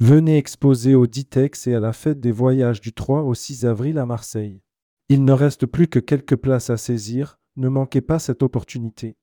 Venez 0.00 0.36
exposer 0.36 0.94
au 0.94 1.08
Ditex 1.08 1.66
et 1.66 1.74
à 1.74 1.80
la 1.80 1.92
fête 1.92 2.20
des 2.20 2.30
voyages 2.30 2.80
du 2.80 2.92
3 2.92 3.22
au 3.22 3.34
6 3.34 3.66
avril 3.66 3.98
à 3.98 4.06
Marseille. 4.06 4.62
Il 5.08 5.24
ne 5.24 5.32
reste 5.32 5.66
plus 5.66 5.88
que 5.88 5.98
quelques 5.98 6.36
places 6.36 6.70
à 6.70 6.76
saisir, 6.76 7.40
ne 7.56 7.68
manquez 7.68 8.00
pas 8.00 8.20
cette 8.20 8.44
opportunité. 8.44 9.16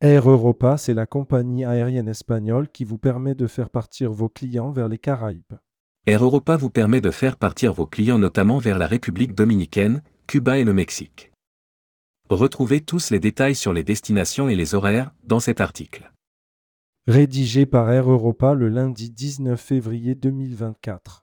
Air 0.00 0.30
Europa, 0.30 0.78
c'est 0.78 0.94
la 0.94 1.04
compagnie 1.04 1.66
aérienne 1.66 2.08
espagnole 2.08 2.70
qui 2.70 2.84
vous 2.84 2.96
permet 2.96 3.34
de 3.34 3.46
faire 3.46 3.68
partir 3.68 4.12
vos 4.12 4.30
clients 4.30 4.70
vers 4.70 4.88
les 4.88 4.98
Caraïbes. 4.98 5.58
Air 6.06 6.24
Europa 6.24 6.56
vous 6.56 6.70
permet 6.70 7.02
de 7.02 7.10
faire 7.10 7.36
partir 7.36 7.74
vos 7.74 7.86
clients 7.86 8.18
notamment 8.18 8.56
vers 8.56 8.78
la 8.78 8.86
République 8.86 9.34
dominicaine, 9.34 10.02
Cuba 10.26 10.56
et 10.56 10.64
le 10.64 10.72
Mexique. 10.72 11.32
Retrouvez 12.30 12.80
tous 12.80 13.10
les 13.12 13.20
détails 13.20 13.54
sur 13.54 13.72
les 13.72 13.84
destinations 13.84 14.48
et 14.48 14.56
les 14.56 14.74
horaires 14.74 15.12
dans 15.22 15.38
cet 15.38 15.60
article. 15.60 16.10
Rédigé 17.06 17.66
par 17.66 17.88
Air 17.92 18.10
Europa 18.10 18.52
le 18.52 18.68
lundi 18.68 19.10
19 19.10 19.60
février 19.60 20.16
2024. 20.16 21.22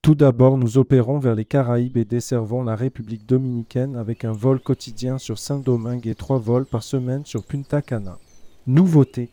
Tout 0.00 0.14
d'abord, 0.14 0.56
nous 0.56 0.78
opérons 0.78 1.18
vers 1.18 1.34
les 1.34 1.44
Caraïbes 1.44 1.98
et 1.98 2.06
desservons 2.06 2.62
la 2.62 2.74
République 2.74 3.26
dominicaine 3.26 3.96
avec 3.96 4.24
un 4.24 4.32
vol 4.32 4.60
quotidien 4.60 5.18
sur 5.18 5.38
Saint-Domingue 5.38 6.06
et 6.06 6.14
trois 6.14 6.38
vols 6.38 6.64
par 6.64 6.82
semaine 6.82 7.26
sur 7.26 7.44
Punta 7.44 7.82
Cana. 7.82 8.16
Nouveauté 8.66 9.28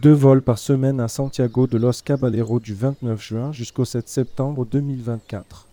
deux 0.00 0.12
vols 0.12 0.42
par 0.42 0.58
semaine 0.58 1.00
à 1.00 1.08
Santiago 1.08 1.66
de 1.66 1.78
Los 1.78 2.02
Caballeros 2.04 2.60
du 2.60 2.74
29 2.74 3.22
juin 3.22 3.52
jusqu'au 3.52 3.86
7 3.86 4.06
septembre 4.08 4.66
2024. 4.66 5.65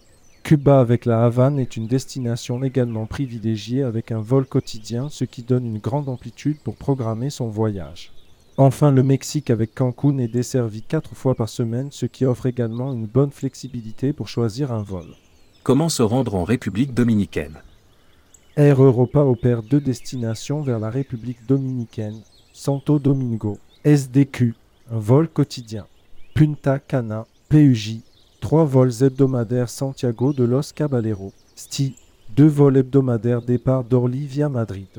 Cuba 0.54 0.80
avec 0.80 1.06
la 1.06 1.26
Havane 1.26 1.58
est 1.58 1.78
une 1.78 1.88
destination 1.88 2.64
également 2.64 3.08
privilégiée 3.08 3.82
avec 3.82 4.12
un 4.12 4.20
vol 4.20 4.46
quotidien, 4.46 5.10
ce 5.10 5.26
qui 5.26 5.42
donne 5.42 5.66
une 5.66 5.80
grande 5.80 6.08
amplitude 6.08 6.60
pour 6.64 6.76
programmer 6.76 7.32
son 7.32 7.48
voyage. 7.48 8.12
Enfin, 8.58 8.92
le 8.92 9.02
Mexique 9.02 9.50
avec 9.50 9.74
Cancun 9.74 10.20
est 10.20 10.28
desservi 10.28 10.84
quatre 10.84 11.16
fois 11.16 11.34
par 11.34 11.50
semaine, 11.50 11.88
ce 11.90 12.06
qui 12.06 12.24
offre 12.24 12.46
également 12.46 12.94
une 12.94 13.08
bonne 13.08 13.32
flexibilité 13.32 14.14
pour 14.14 14.28
choisir 14.28 14.72
un 14.72 14.84
vol. 14.84 15.08
Comment 15.64 15.90
se 15.90 16.04
rendre 16.04 16.36
en 16.36 16.44
République 16.44 16.94
dominicaine? 16.94 17.58
Air 18.56 18.84
Europa 18.84 19.22
opère 19.22 19.64
deux 19.64 19.82
destinations 19.82 20.62
vers 20.62 20.78
la 20.78 20.92
République 20.92 21.48
dominicaine, 21.48 22.22
Santo 22.54 23.00
Domingo, 23.00 23.58
SDQ, 23.86 24.54
un 24.92 25.00
vol 25.00 25.30
quotidien, 25.30 25.88
Punta 26.36 26.78
Cana, 26.78 27.26
PUJ, 27.50 28.02
trois 28.44 28.66
vols 28.66 29.04
hebdomadaires 29.04 29.70
Santiago 29.70 30.34
de 30.34 30.44
Los 30.44 30.74
Caballeros, 30.76 31.32
STI, 31.56 31.96
deux 32.36 32.50
vols 32.50 32.76
hebdomadaires 32.76 33.42
départ 33.42 33.86
d'Orly 33.86 34.26
via 34.26 34.50
Madrid, 34.50 34.90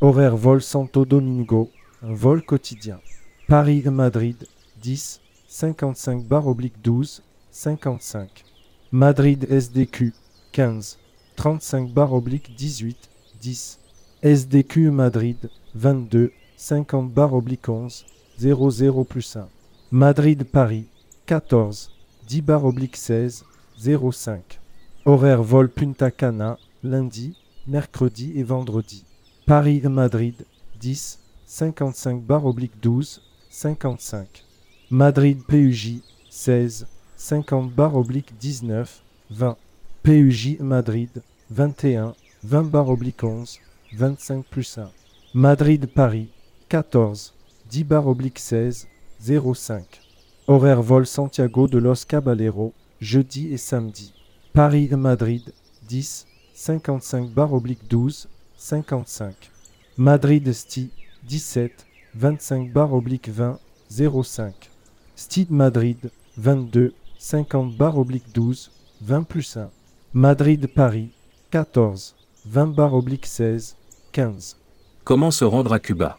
horaire 0.00 0.36
vol 0.36 0.62
Santo 0.62 1.04
Domingo, 1.04 1.72
un 2.04 2.14
vol 2.14 2.44
quotidien. 2.44 3.00
Paris-Madrid, 3.48 4.36
10, 4.80 5.20
55 5.48 6.24
bar 6.24 6.46
oblique 6.46 6.80
12, 6.84 7.20
55. 7.50 8.44
Madrid 8.92 9.44
SDQ, 9.50 10.12
15, 10.52 10.96
35 11.34 11.92
bar 11.92 12.12
oblique 12.12 12.54
18, 12.56 12.96
10. 13.40 13.80
SDQ 14.22 14.92
Madrid, 14.92 15.50
22, 15.74 16.30
50 16.56 17.12
bar 17.12 17.34
oblique 17.34 17.68
11, 17.68 18.06
00 18.38 19.04
plus 19.04 19.34
1. 19.34 19.48
Madrid-Paris, 19.90 20.86
14, 21.26 21.93
10 22.26 22.42
bar 22.42 22.64
oblique 22.64 22.96
16, 22.96 23.44
05. 23.78 24.60
Horaire 25.04 25.42
vol 25.42 25.68
Punta 25.68 26.10
Cana, 26.10 26.58
lundi, 26.82 27.36
mercredi 27.66 28.32
et 28.36 28.42
vendredi. 28.42 29.04
Paris-Madrid, 29.46 30.34
10, 30.80 31.18
55 31.46 32.22
bar 32.22 32.46
oblique 32.46 32.80
12, 32.80 33.20
55. 33.50 34.44
Madrid 34.90 35.42
PUJ 35.46 36.00
16, 36.30 36.86
50 37.16 37.70
bar 37.70 37.96
oblique 37.96 38.32
19, 38.40 39.02
20. 39.30 39.56
PUJ 40.02 40.58
Madrid 40.60 41.10
21, 41.50 42.14
20 42.42 42.70
bar 42.70 42.88
oblique 42.88 43.22
11, 43.22 43.60
25 43.94 44.44
plus 44.50 44.78
1. 44.78 44.90
Madrid 45.34 45.86
Paris 45.86 46.28
14, 46.68 47.34
10 47.70 47.84
bar 47.84 48.06
oblique 48.06 48.38
16, 48.38 48.86
05. 49.20 50.03
Horaire 50.46 50.82
vol 50.82 51.06
Santiago 51.06 51.68
de 51.68 51.78
Los 51.78 52.04
Caballeros, 52.04 52.74
jeudi 53.00 53.54
et 53.54 53.56
samedi. 53.56 54.12
Paris 54.52 54.88
Madrid 54.90 55.40
10, 55.88 56.26
55 56.52 57.30
bar 57.30 57.54
oblique 57.54 57.88
12, 57.88 58.28
55. 58.58 59.34
Madrid 59.96 60.52
Sti 60.52 60.90
17 61.26 61.86
25 62.14 62.70
bar 62.72 62.92
oblique 62.92 63.30
20 63.30 63.58
05. 64.22 64.70
Stade 65.16 65.50
Madrid 65.50 66.10
22 66.36 66.92
50 67.18 67.76
bar 67.78 67.96
oblique 67.96 68.30
12 68.34 68.70
20 69.00 69.22
plus 69.22 69.56
1. 69.56 69.70
Madrid 70.12 70.66
Paris 70.66 71.08
14 71.52 72.14
20 72.44 72.66
bar 72.66 72.92
oblique 72.92 73.24
16 73.24 73.76
15. 74.12 74.58
Comment 75.04 75.30
se 75.30 75.44
rendre 75.46 75.72
à 75.72 75.78
Cuba? 75.80 76.18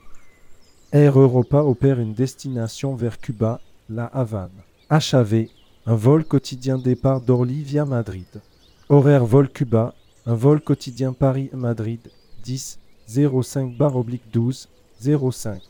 Air 0.91 1.19
Europa 1.19 1.61
opère 1.61 1.99
une 1.99 2.13
destination 2.13 2.95
vers 2.95 3.19
Cuba, 3.19 3.59
la 3.89 4.05
Havane. 4.07 4.51
HAV, 4.89 5.47
un 5.85 5.95
vol 5.95 6.25
quotidien 6.25 6.77
départ 6.77 7.21
d'Orly 7.21 7.61
via 7.61 7.85
Madrid. 7.85 8.41
Horaire 8.89 9.25
vol 9.25 9.49
Cuba, 9.49 9.93
un 10.25 10.35
vol 10.35 10.61
quotidien 10.61 11.13
Paris-Madrid 11.13 11.99
10 12.43 12.79
05 13.07 13.77
bar 13.77 13.95
oblique 13.95 14.29
12 14.31 14.69
05. 15.01 15.61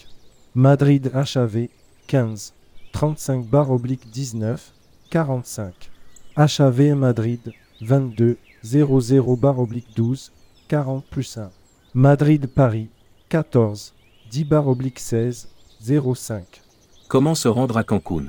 Madrid 0.55 1.11
HAV 1.13 1.67
15 2.07 2.53
35 2.93 3.45
bar 3.45 3.71
oblique 3.71 4.09
19 4.11 4.73
45. 5.11 5.91
HAV 6.37 6.95
Madrid 6.95 7.41
22 7.81 8.37
00 8.63 9.35
bar 9.35 9.59
oblique 9.59 9.93
12 9.95 10.31
40 10.67 11.03
plus 11.09 11.37
1. 11.37 11.51
Madrid 11.93 12.47
Paris 12.47 12.89
14 13.29 13.93
10 14.31 14.43
bar 14.45 14.67
oblique 14.67 14.99
16 14.99 15.49
05. 15.81 16.64
Comment 17.07 17.35
se 17.35 17.47
rendre 17.47 17.77
à 17.77 17.83
Cancun? 17.83 18.25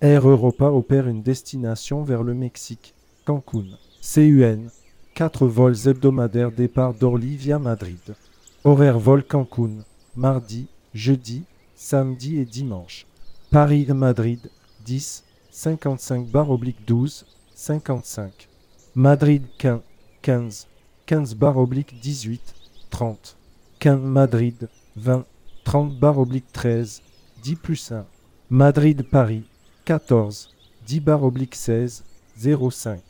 Air 0.00 0.26
Europa 0.26 0.70
opère 0.70 1.08
une 1.08 1.22
destination 1.22 2.04
vers 2.04 2.22
le 2.22 2.32
Mexique, 2.32 2.94
Cancun. 3.26 3.66
CUN 4.00 4.68
4 5.14 5.46
vols 5.46 5.86
hebdomadaires 5.86 6.52
départ 6.52 6.94
d'Orly 6.94 7.36
via 7.36 7.58
Madrid. 7.58 8.16
Horaire 8.64 8.98
vol 8.98 9.22
Cancun, 9.24 9.84
mardi, 10.16 10.68
jeudi, 10.94 11.44
samedi 11.74 12.38
et 12.38 12.46
dimanche. 12.46 13.06
Paris-Madrid, 13.50 14.50
10, 14.86 15.24
55 15.50 16.28
bar 16.28 16.50
oblique 16.50 16.82
12, 16.86 17.26
55. 17.54 18.48
Madrid-Quin, 18.94 19.82
15, 20.22 20.66
15 21.04 21.34
bar 21.34 21.58
oblique 21.58 22.00
18, 22.00 22.40
30. 22.88 23.36
Quin-Madrid, 23.78 24.68
20, 24.96 25.26
30 25.64 25.98
bar 25.98 26.18
oblique 26.18 26.50
13, 26.52 27.02
10 27.46 27.54
plus 27.54 27.92
1. 27.92 28.04
Madrid-Paris, 28.50 29.44
14, 29.84 30.48
10 30.84 30.98
bar 30.98 31.22
oblique 31.22 31.54
16, 31.54 32.02
05. 32.36 33.00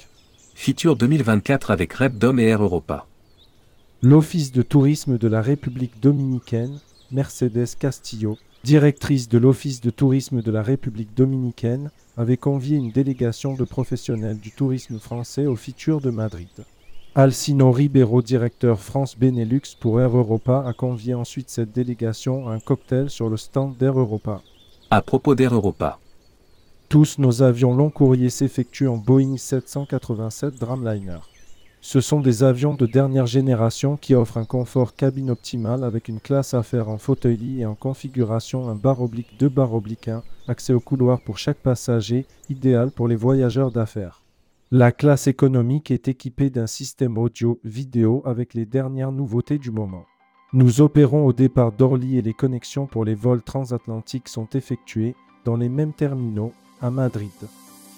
Feature 0.54 0.94
2024 0.94 1.70
avec 1.70 1.94
Repdom 1.94 2.36
et 2.36 2.42
Air 2.42 2.62
Europa. 2.62 3.06
L'Office 4.02 4.52
de 4.52 4.60
tourisme 4.60 5.16
de 5.16 5.26
la 5.26 5.41
République 5.41 6.02
dominicaine, 6.02 6.80
Mercedes 7.12 7.76
Castillo, 7.78 8.36
directrice 8.62 9.30
de 9.30 9.38
l'Office 9.38 9.80
de 9.80 9.88
tourisme 9.88 10.42
de 10.42 10.50
la 10.50 10.62
République 10.62 11.14
dominicaine, 11.16 11.91
avait 12.19 12.36
convié 12.36 12.76
une 12.76 12.92
délégation 12.92 13.54
de 13.54 13.64
professionnels 13.64 14.38
du 14.38 14.50
tourisme 14.50 14.98
français 14.98 15.46
au 15.46 15.56
Feature 15.56 16.02
de 16.02 16.10
Madrid. 16.10 16.50
Alcino 17.19 17.73
Ribeiro, 17.73 18.20
directeur 18.20 18.79
France 18.79 19.17
Benelux 19.19 19.75
pour 19.81 20.02
Air 20.02 20.14
Europa, 20.14 20.62
a 20.67 20.75
convié 20.75 21.14
ensuite 21.14 21.49
cette 21.49 21.73
délégation 21.73 22.46
à 22.46 22.52
un 22.52 22.61
cocktail 22.61 23.08
sur 23.08 23.31
le 23.31 23.38
stand 23.38 23.75
d'Air 23.79 23.99
Europa. 23.99 24.43
À 24.90 25.00
propos 25.00 25.35
d'Air 25.35 25.55
Europa. 25.55 25.99
Tous 26.90 27.19
nos 27.19 27.40
avions 27.40 27.75
long 27.75 27.88
courrier 27.88 28.29
s'effectuent 28.29 28.88
en 28.88 28.99
Boeing 28.99 29.38
787 29.38 30.61
Dreamliner. 30.61 31.20
Ce 31.81 32.02
sont 32.02 32.20
des 32.20 32.43
avions 32.43 32.75
de 32.75 32.85
dernière 32.85 33.26
génération 33.26 33.96
qui 33.96 34.14
offrent 34.14 34.37
un 34.37 34.44
confort 34.44 34.94
cabine 34.94 35.31
optimal 35.31 35.85
avec 35.85 36.08
une 36.08 36.20
classe 36.20 36.52
affaire 36.52 36.90
en 36.90 36.99
fauteuil 36.99 37.38
lit 37.38 37.61
et 37.62 37.67
en 37.67 37.75
configuration 37.75 38.69
un 38.69 38.75
bar 38.75 39.00
oblique 39.00 39.38
2 39.38 39.49
bar 39.49 39.73
oblique 39.73 40.08
1, 40.08 40.23
accès 40.49 40.75
au 40.75 40.81
couloir 40.81 41.23
pour 41.23 41.38
chaque 41.38 41.56
passager, 41.56 42.26
idéal 42.50 42.90
pour 42.90 43.08
les 43.08 43.17
voyageurs 43.17 43.70
d'affaires. 43.70 44.20
La 44.72 44.90
classe 44.90 45.28
économique 45.28 45.92
est 45.92 46.08
équipée 46.08 46.50
d'un 46.50 46.66
système 46.66 47.18
audio 47.18 47.60
vidéo 47.62 48.20
avec 48.24 48.52
les 48.52 48.66
dernières 48.66 49.12
nouveautés 49.12 49.58
du 49.58 49.70
moment. 49.70 50.06
Nous 50.52 50.80
opérons 50.80 51.24
au 51.24 51.32
départ 51.32 51.70
d'Orly 51.70 52.18
et 52.18 52.22
les 52.22 52.34
connexions 52.34 52.86
pour 52.86 53.04
les 53.04 53.14
vols 53.14 53.44
transatlantiques 53.44 54.28
sont 54.28 54.48
effectuées 54.54 55.14
dans 55.44 55.56
les 55.56 55.68
mêmes 55.68 55.92
terminaux 55.92 56.52
à 56.82 56.90
Madrid. 56.90 57.30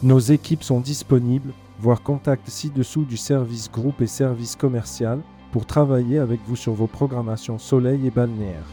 Nos 0.03 0.19
équipes 0.19 0.63
sont 0.63 0.81
disponibles 0.81 1.55
Voir 1.81 2.03
contact 2.03 2.51
ci-dessous 2.51 3.07
du 3.07 3.17
service 3.17 3.71
groupe 3.71 4.03
et 4.03 4.07
service 4.07 4.55
commercial 4.55 5.23
pour 5.53 5.65
travailler 5.65 6.19
avec 6.19 6.41
vous 6.47 6.57
sur 6.57 6.75
vos 6.75 6.87
programmations 6.87 7.59
soleil 7.59 8.07
et 8.07 8.11
balnéaire. 8.11 8.67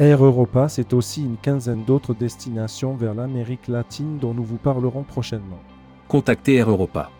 Air 0.00 0.24
Europa, 0.24 0.68
c'est 0.68 0.92
aussi 0.92 1.22
une 1.24 1.36
quinzaine 1.36 1.84
d'autres 1.84 2.14
destinations 2.14 2.96
vers 2.96 3.14
l'Amérique 3.14 3.68
latine 3.68 4.18
dont 4.18 4.34
nous 4.34 4.44
vous 4.44 4.56
parlerons 4.56 5.04
prochainement. 5.04 5.60
Contactez 6.08 6.56
Air 6.56 6.70
Europa. 6.70 7.10